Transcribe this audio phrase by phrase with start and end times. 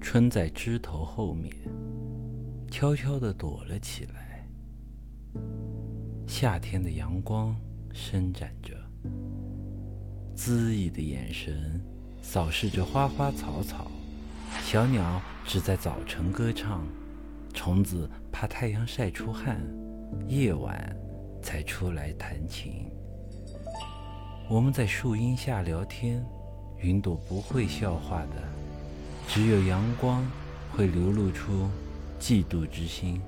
[0.00, 1.52] 春在枝头后面，
[2.70, 4.48] 悄悄地躲了起来。
[6.26, 7.54] 夏天的阳光
[7.92, 8.74] 伸展着，
[10.36, 11.80] 恣意的眼神
[12.22, 13.90] 扫视着花花草草。
[14.62, 16.86] 小鸟只在早晨歌唱，
[17.52, 19.60] 虫子怕太阳晒出汗，
[20.26, 20.96] 夜晚
[21.42, 22.90] 才出来弹琴。
[24.48, 26.24] 我们在树荫下聊天，
[26.78, 28.42] 云朵不会笑话的，
[29.28, 30.26] 只有阳光
[30.72, 31.68] 会流露出
[32.18, 33.20] 嫉妒之心。